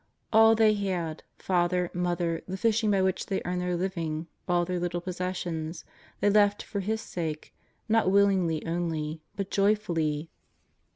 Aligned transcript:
All 0.33 0.55
they 0.55 0.73
had— 0.73 1.21
father, 1.37 1.91
mother, 1.93 2.41
the 2.47 2.57
fishing 2.57 2.89
by 2.89 3.03
which 3.03 3.27
they 3.27 3.39
earned 3.45 3.61
their 3.61 3.75
living, 3.75 4.25
all 4.47 4.65
their 4.65 4.79
little 4.79 4.99
possessions— 4.99 5.85
they 6.21 6.29
left 6.31 6.63
for 6.63 6.79
His 6.79 7.01
sake, 7.01 7.53
not 7.87 8.09
willingly 8.09 8.65
only 8.65 9.21
but 9.35 9.51
joyfully. 9.51 10.31